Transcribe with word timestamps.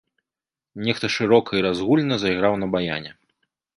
Нехта 0.87 1.07
шырока 1.15 1.51
і 1.59 1.63
разгульна 1.67 2.15
зайграў 2.25 2.53
на 2.63 2.67
баяне. 2.77 3.11